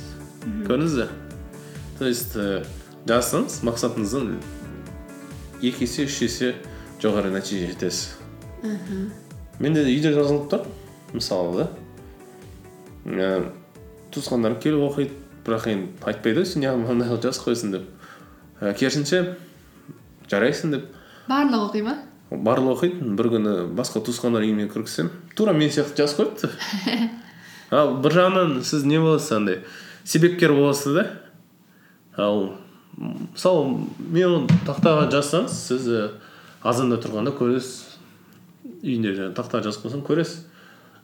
[0.68, 1.10] көрдіңіз бе?
[2.00, 2.64] То есть ә,
[3.10, 4.38] жазсаңыз мақсатыңыздан
[5.60, 6.54] екі есе үш есе
[7.04, 8.16] жоғары нәтиже жетесіз.
[9.60, 10.64] Менде де үйде жазылып тұр
[11.12, 11.68] мысалы да?
[13.04, 13.52] Ә,
[14.16, 17.88] туысқандарым келіп оқиды бірақ енді айтпайды ғой сен неғып мынандай қылып жазып қойсың деп.
[18.62, 19.24] Ә, керісінше
[20.32, 20.90] жарайсың деп.
[21.28, 21.98] Барлығы оқи ма?
[22.32, 23.14] Барлығы оқиды.
[23.20, 26.52] Бір күні басқа туысқандар үйіне кіргізсем тура мен сияқты жазып қойыпты.
[27.76, 29.64] Ал бір жағынан сіз не боласыз андай?
[30.04, 31.10] Себепкер боласыз да?
[32.18, 32.54] Ал
[32.98, 36.02] мысалы мен оны тақтаға жазсаңыз сіз і,
[36.64, 37.86] азанда тұрғанда көресіз.
[38.80, 40.44] Үйінде жаңағы тақтаға жазып қойсаң көресіз.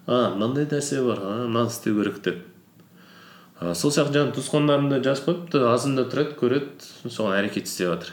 [0.08, 2.44] А мынандай нәрсе бар а мынаны істеу керек деп.
[3.60, 8.12] А, сол сияқты жаңағы туысқандарым да жазып қойыпты азанда тұрады көреді соған әрекет істеп жатыр.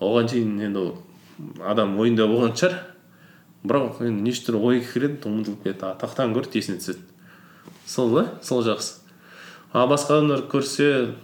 [0.00, 0.92] Оған шейін енді ол
[1.66, 2.78] адам ойында болған шығар.
[3.64, 7.02] Бірақ енді неше түрлі ой кіреді ұмытылып кетеді а тақтаны көреді есіне түседі.
[7.86, 9.00] Сол да сол жақсы.
[9.72, 11.14] А басқа адамдар көрсе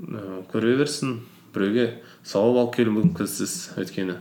[0.00, 1.20] ә, көре берсін
[1.54, 4.16] біреуге сауап алып келу мүмкінсіз өйткені.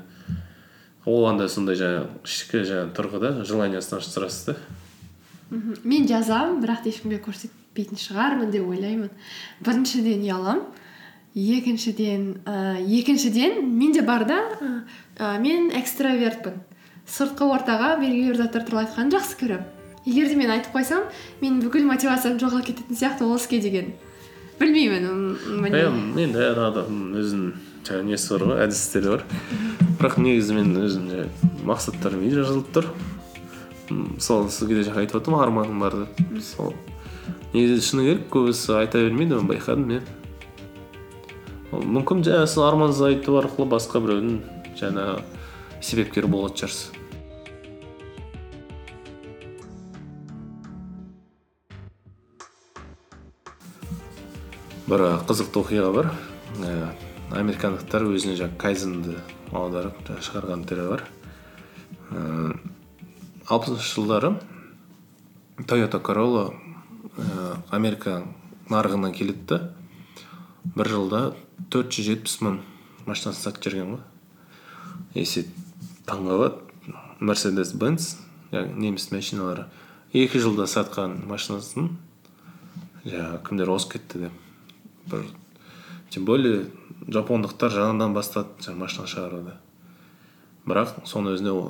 [1.10, 4.56] Оған да сондай жаңағы ішкі жаңағы тұрғыда желаниясын аштырасыз да.
[5.84, 9.10] Мен жазамын бірақ ешкімге көрсетпейтін шығармын деп ойлаймын.
[9.65, 10.68] Біріншіден ұяламын
[11.34, 14.39] екіншіден ә, екіншіден менде бар да
[15.18, 16.60] ә, мен экстравертпін.
[17.10, 19.65] Сыртқы ортаға белгілі бір заттар туралы айтқанды жақсы көремін.
[20.06, 21.08] Егер де мен айтып қойсам
[21.42, 23.94] менің бүкіл мотивациям жоғалып кететін сияқты ол іске деген.
[24.60, 25.88] Білмеймін иә
[26.26, 27.50] енді әр адамның өзінің
[27.88, 29.24] жаңағы несі бар ғой әдістері бар
[30.00, 31.08] бірақ негізі мен өзім
[31.67, 32.86] мақсаттарым үйде жазылып тұр.
[33.89, 36.22] Мысалы сізге де жаңа айтып отырмын арманым бар деп.
[36.45, 36.74] Сол.
[37.54, 40.02] Негізі шыны керек көбісі айта бермейді оны байқадым иә
[41.74, 44.39] мүмкін жаңағы сіз арманыңызды айту арқылы басқа біреудің
[44.80, 45.19] жаңағы
[45.86, 46.99] себепкері болатын шығарсыз.
[54.89, 56.08] Бір қызықты оқиға бар
[56.65, 56.71] ә,
[57.38, 59.17] американдықтар өзіне жаңағы кайзенді
[59.54, 61.04] аударып шығарған түрі бар
[63.45, 64.32] алпысыншы жылдары
[65.69, 68.23] тойота королла ә, америка
[68.73, 69.62] нарығына келеді да
[70.73, 71.21] бір жылда
[71.69, 72.60] 470 мың
[73.06, 74.02] машина сатып жіберген ғой
[75.13, 75.45] и
[76.10, 77.78] таң қалады мерседес
[78.49, 79.69] яғни неміс машиналары
[80.17, 81.91] екі жылда сатқан машинасын
[83.06, 84.45] жаңағы кімдер озып кетті деп
[85.12, 85.26] бір
[86.10, 86.67] тем более
[87.08, 89.56] жапондықтар жаңадан бастады жаңағы машина шығаруды.
[90.69, 91.69] Бірақ соның өзіне ол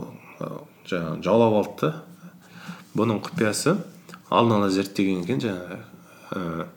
[0.87, 1.91] жаңағы жаулап алды да.
[2.95, 3.75] Бұның құпиясы
[4.29, 5.79] алдын ала зерттеген екен жаңағы
[6.31, 6.67] ә,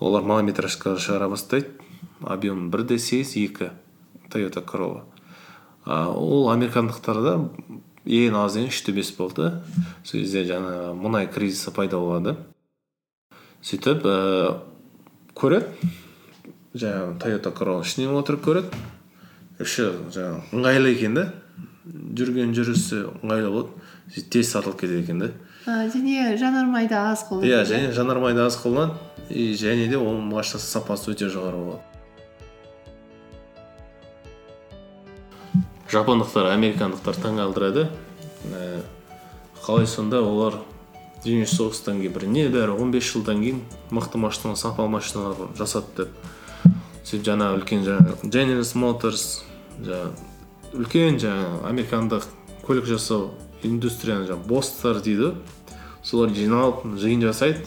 [0.00, 1.76] олар малометражка шығара бастайды.
[2.20, 3.70] Объем бір де сегіз екі
[4.32, 5.04] тойота королла
[5.86, 7.36] ол американдықтарда
[8.04, 9.50] ең аз дегені үш те бес болды.
[10.04, 12.36] Сол кезде жаңағы мұнай кризисі пайда болады.
[13.62, 14.06] Сөйтіп
[15.40, 15.90] көреді
[16.74, 18.82] жаңағы тойота королла ішінен отырып көреді
[19.60, 21.26] іші жаңағы ыңғайлы екен да
[21.90, 25.30] жүрген жүрісі ыңғайлы болады сөйтіп тез сатылып кетеді екен да
[25.94, 28.94] және жанармай да аз қолданады иә және жанармай да аз қолданады
[29.30, 31.84] и және де оның машинасы сапасы өте жоғары болады
[35.90, 37.88] жапондықтар американдықтар таңғалдырады
[39.64, 40.60] қалай сонда олар
[41.24, 43.60] дүниежүзілік соғыстан кейін бір небәрі 15 жылдан кейін
[43.92, 46.14] мықты машина сапалы машиналар жасады деп.
[47.04, 49.26] Сөйтіп жаңағы үлкен жаңағы General Motors
[49.84, 52.26] жаңағы үлкен жаңағы американдық
[52.64, 53.32] көлік жасау
[53.66, 55.34] индустрияны жаңағы босстар дейді.
[56.02, 57.66] Солар жиналып жиын жасайды.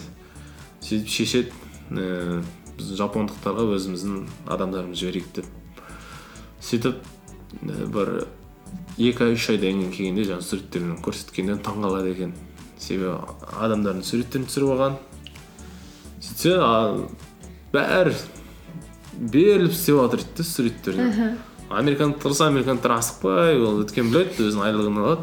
[0.82, 1.52] Сөйтіп шешеді
[1.94, 2.40] ііі
[2.74, 5.46] біз жапондықтарға өзіміздің адамдарымызды жіберейік деп.
[6.64, 6.98] Сөйтіп
[7.62, 8.10] і бір
[8.98, 12.34] екі ай үш айдан кейін келгенде жаңағы суреттерін көрсеткенде таңқалады екен.
[12.84, 13.16] Себебі
[13.64, 14.98] адамдардың суреттерін түсіріп алған
[16.24, 16.54] сөйтсе
[17.74, 18.14] бәрі
[19.18, 21.38] беріліп істеп жатыр дейді да суреттерін
[21.70, 25.22] американдықтар болса американдықтар асықпай ол өйткені біледі өзінің айлығын алады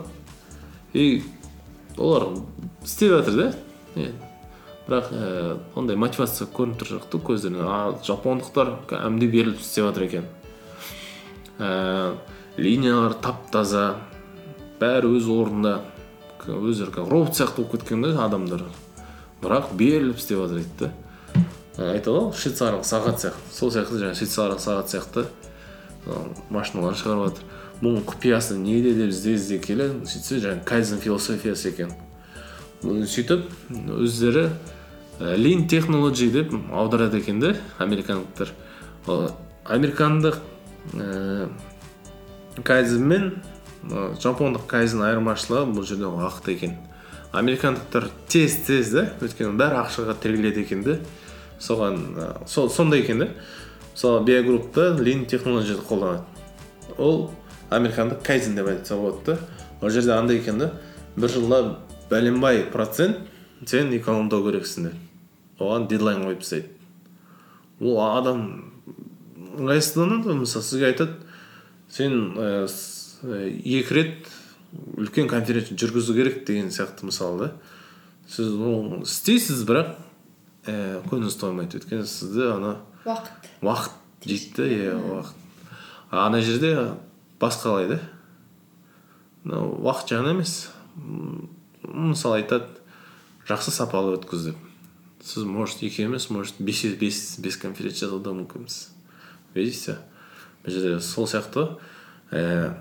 [0.93, 1.24] и
[1.97, 2.28] олар
[2.84, 3.47] істеп жатыр да
[4.88, 10.08] бірақ ііі ондай мотивация көрініп тұрған жоқ та көздерінен а жапондықтар кәдімгідей беріліп істеп жатыр
[10.08, 10.26] екен
[11.60, 13.86] ііі линиялар тап таза
[14.82, 15.78] бәрі өз орнында
[16.47, 18.63] өздері как робот сияқты болып кеткен да адамдар.
[19.41, 20.91] Бірақ беріліп істеп жатыр дейді
[21.77, 23.41] да айтады ғой швейцарлық сағат сияқты.
[23.51, 25.25] Сол сияқты жаңағы швейцарлық сағат сияқты
[26.49, 27.43] машиналар шығарып жатыр.
[27.82, 31.93] Бұның құпиясы неде деп ізде ізде келе сөйтсе жаңағы кайзен философиясы екен.
[32.84, 33.47] Сөйтіп
[33.97, 34.49] өздері
[35.38, 38.54] лин технологи деп аударады екен да американдықтар.
[39.65, 40.38] Американдық
[40.93, 41.49] ііі
[42.63, 43.41] кайзен мен
[43.89, 46.76] жапондық кайзен айырмашылығы бұл жерде уақыт екен.
[47.32, 49.08] Американдықтар тез тез да?
[49.24, 50.98] Өйткені бәрі ақшаға тіреледі екен да?
[51.60, 53.30] Соған сол сондай екен да?
[53.94, 56.24] Мысалы биогруппта лин технологияды қолданады.
[56.98, 57.32] Ол
[57.70, 59.38] американдық кайзен деп айтса болады да?
[59.82, 60.74] Ол жерде андай екен да?
[61.15, 61.78] Бір жылда
[62.10, 63.17] бәленбай процент
[63.65, 65.00] сен экономдау керексің деп.
[65.60, 66.70] Оған дедлайн қойып тастайды.
[67.80, 68.72] Ол адам
[69.58, 71.13] ыңғайсызданады мысалы сізге айтады
[71.89, 72.36] сен
[73.23, 74.31] екі рет
[74.97, 77.49] үлкен конференция жүргізу керек деген сияқты мысалы да
[78.31, 79.95] сіз оны істейсіз бірақ
[80.65, 82.73] ііі көңіліңіз тоймайды өйткені сізді ана
[83.05, 83.49] уақыт.
[83.62, 85.38] Уақыт жейді да иә уақыт.
[86.12, 86.73] Ана жерде
[87.41, 87.99] басқалай да.
[89.43, 90.69] Мынау уақыт жағынан емес.
[91.84, 92.69] Мысалы айтады
[93.49, 94.67] жақсы сапалы өткіз деп
[95.21, 98.89] сіз может екі емес может бес бес бес конференция жасауы да мүмкінсіз
[99.53, 99.97] видите?
[100.63, 101.67] Бұл жерде сол сияқты
[102.31, 102.71] ііі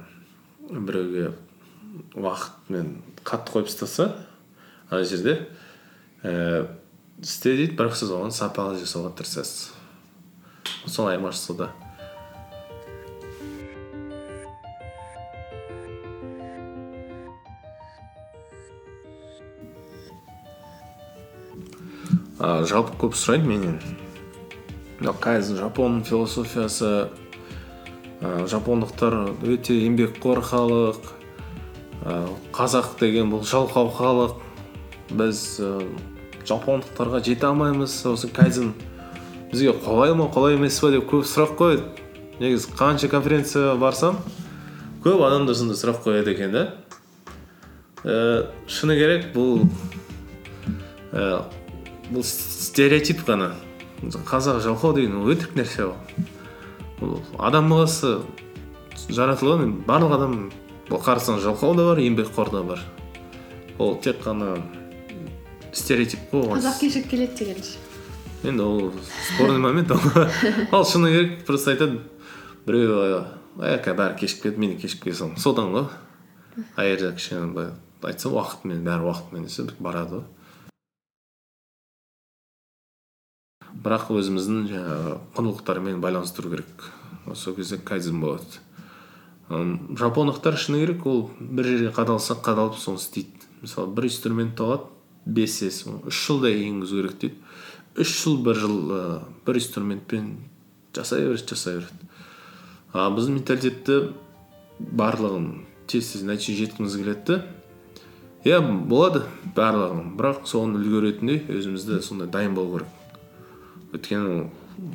[0.71, 1.33] біреуге
[2.15, 4.13] уақытмен қатты қойып тастаса
[4.91, 5.37] ана жерде
[6.23, 6.67] ііі
[7.21, 9.73] істе дейді бірақ сіз оған сапалы жасауға тырысасыз.
[10.87, 11.69] Сол айырмашылығы да
[22.41, 23.81] жалпы көп сұрайды менен.
[25.01, 27.11] Жапон философиясы
[28.21, 29.17] ә, жапондықтар
[29.49, 31.01] өте еңбекқор халық.
[32.05, 34.37] Ә, қазақ деген бұл жалқау халық.
[35.11, 35.73] Біз ә,
[36.49, 37.97] жапондықтарға жете алмаймыз.
[38.07, 38.75] Осы кайзен
[39.51, 41.89] бізге қолай ма қолай емес па деп көп сұрақ қояды.
[42.41, 44.21] Негізі қанша конференцияға барсам
[45.05, 46.67] көп адамдар сондай сұрақ қояды екен да.
[48.05, 49.67] Ә, шыны керек бұл
[51.13, 51.43] ә,
[52.11, 53.55] бұл стереотип қана.
[54.01, 55.97] Қазақ жалқау деген ол өтірік нәрсе ол.
[57.39, 58.21] Адам баласы
[59.09, 60.35] жаратылған барлық адам
[60.91, 62.83] қарасаң жалқау да бар еңбекқор да бар.
[63.79, 64.59] Ол тек қана
[65.73, 67.79] стереотип қой қазақ кешігіп келеді дегенше.
[68.43, 68.93] Енді ол
[69.35, 70.01] спорный момент ол
[70.73, 72.01] ал шыны керек просто айтады
[72.67, 73.25] біреу
[73.61, 75.87] әке бәрі кешігіп кетті мен де кешігіп кете саламын содан ғой.
[76.77, 80.25] А кішкене былай айтса уақытымен бәрі уақытымен десе барады ғой.
[83.75, 86.89] Бірақ өзіміздің жаңағы құндылықтармен байланыстыру керек.
[87.35, 88.61] Сол кезде кайдзен болады.
[89.49, 93.47] Жапондықтар шыны керек ол бір жерге қадалса қадалып соны істейді.
[93.63, 94.91] Мысалы бір инструментті алады
[95.27, 97.37] бес с үш жылда енгізу керек дейді.
[97.99, 98.77] Үш жыл бір жыл
[99.47, 100.37] бір инструментпен
[100.95, 102.11] жасай береді жасай береді.
[102.93, 103.99] А біздің менталитетті
[104.81, 105.51] барлығын
[105.87, 107.43] тез тез нәтиже жеткізгіміз келеді
[108.47, 113.00] иә болады барлығын бірақ соған үлгеретіндей өзімізді сондай дайын болу керек.
[113.93, 114.51] Өйткені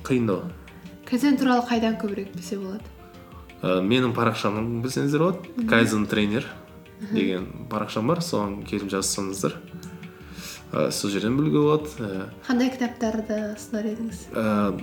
[0.07, 0.49] қиындау
[1.05, 2.83] кайдзен туралы қайдан көбірек білсе болады?
[3.61, 5.67] Ә, менің парақшамды білсеңіздер болады.
[5.69, 6.47] Кайзен тренер
[7.11, 8.21] деген парақшам бар.
[8.25, 9.55] Соған келіп жазсаңыздар
[10.73, 11.93] ә, сол жерден білуге болады.
[11.99, 14.25] Ә, қандай кітаптарды ұсынар едіңіз?
[14.33, 14.81] ә,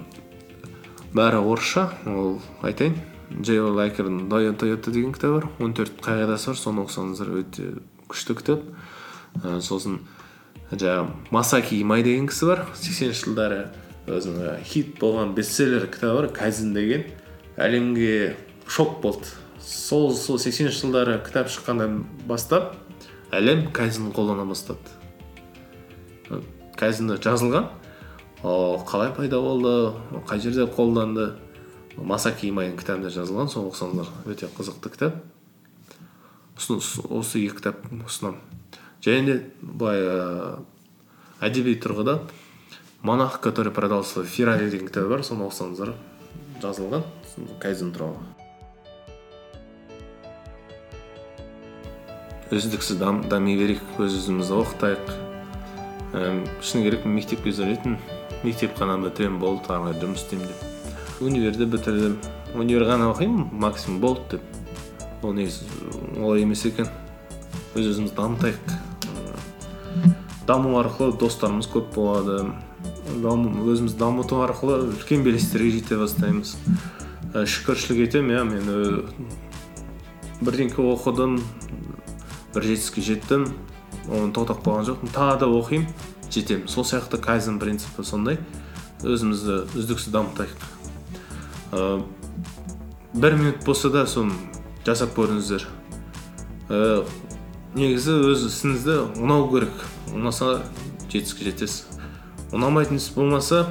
[1.14, 1.88] бәрі орысша.
[2.06, 2.96] Ол айтайын
[3.40, 5.50] джей лайкердің тойота деген кітабы бар.
[5.58, 6.56] он төрт қағидасы бар.
[6.56, 8.66] Соны оқысаңыздар өте күшті кітап.
[9.42, 10.00] Ә, сосын
[10.70, 12.66] жаңағы масаки имай деген кісі бар.
[12.74, 13.68] сексенінші жылдары
[14.06, 17.04] өзінің хит болған бестселлер кітабы бар кайзен деген
[17.56, 18.36] әлемге
[18.66, 19.30] шок болды
[19.62, 22.74] сол сол сексенінші жылдары кітап шыққаннан бастап
[23.32, 24.78] әлем кайзен қолдана бастады.
[26.76, 27.70] кайзен жазылған.
[28.42, 29.94] Ол қалай пайда болды?
[30.26, 31.36] Қай жерде қолданды?
[31.96, 33.48] Масаки имайдың кітабында жазылған.
[33.48, 35.22] Соны оқысаңыздар өте қызықты кітап.
[36.58, 38.40] Осы екі кітап ұсынамын
[39.02, 40.58] және де былай ыыы
[41.42, 42.20] әдеби тұрғыда
[43.02, 45.94] монах который продался феррари деген кітабы бар соны оқысаңыздар
[46.62, 47.02] жазылған.
[47.58, 48.16] Кайзен туралы.
[52.52, 55.12] Үздіксіз дам, дами берейік өз өзімізді оқытайық.
[56.62, 57.98] Шыны керек мен мектепке ойлайтынмын
[58.44, 60.60] мектеп қана бітіремін болды ары қарай жұмыс істеймін деп.
[61.22, 62.18] Универді бітірдім.
[62.54, 64.42] Универ ғана оқимын максимум болды деп.
[65.22, 65.64] Ол негізі
[66.20, 66.90] олай емес екен.
[67.74, 68.60] Өз өзімізді дамытайық.
[70.46, 72.52] Даму арқылы достарымыз көп болады.
[73.06, 76.56] Өзімізді дамыту арқылы үлкен белестерге жете бастаймыз
[77.32, 78.64] і шүкіршілік етемін иә мен
[80.42, 81.40] бірдеңке оқыдым
[82.54, 83.46] бір жетістікке жеттім
[84.10, 85.12] оны тоқтап қалған жоқпын.
[85.14, 85.86] Тағы да оқимын
[86.30, 86.68] жетемін.
[86.68, 88.38] Сол сияқты кайзен принципі сондай.
[89.02, 90.66] Өзімізді үздіксіз дамытайық.
[91.72, 92.02] Ыыы
[93.14, 94.34] бір минут болса да соны
[94.86, 95.66] жасап көріңіздер.
[96.68, 97.04] Ііі
[97.78, 99.86] негізі өз ісіңізді ұнау керек.
[100.12, 100.62] Ұнаса
[101.08, 101.91] жетістікке жетесіз.
[102.52, 103.62] Ұнамайтын іс болмаса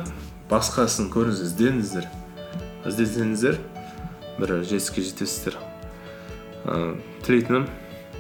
[0.50, 2.08] басқа ісін көріңіз ізденіңіздер
[2.90, 3.60] іздесеңіздер
[4.40, 5.58] бір жетістікке жетесіздер.
[6.66, 7.68] Ыыы тілейтінім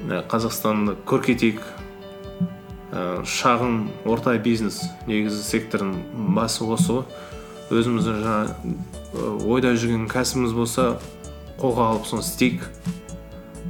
[0.05, 1.63] і қазақстанды көркейтейік
[2.91, 7.03] і шағын орта бизнес негізі секторының басы осы ғой.
[7.71, 10.87] Өзіміздің жаңа і ойда жүрген кәсібіміз болса
[11.57, 12.69] қолға алып соны істейік.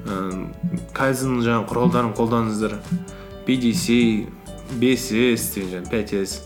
[0.03, 2.79] Ііі кайдзеннің жаңағы құралдарын қолданыңыздар
[3.47, 3.99] bdc
[4.79, 6.41] бес с деген жаңағы пять с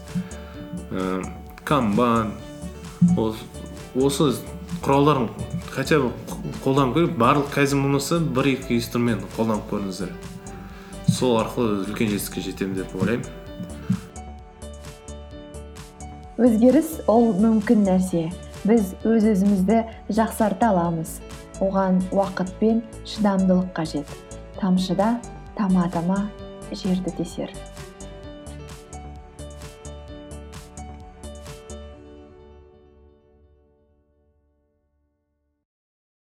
[0.92, 1.24] ііі
[1.66, 2.34] канбан
[3.96, 4.34] осы
[4.82, 5.30] құралдарын
[5.72, 6.12] хотя бы
[6.64, 7.18] қолданып көрейік.
[7.18, 10.12] Барлық кайдзен болмаса бір екі инструмент қолданып көріңіздер.
[11.10, 13.26] Сол арқылы үлкен жетістікке жетемін деп ойлаймын.
[16.38, 18.28] Өзгеріс ол мүмкін нәрсе.
[18.66, 21.20] Біз өз өзімізді жақсарта аламыз.
[21.64, 24.10] Оған уақыт пен шыдамдылық қажет.
[24.60, 25.16] Тамшыда
[25.56, 26.30] тама тама
[26.72, 27.54] жерді тесер.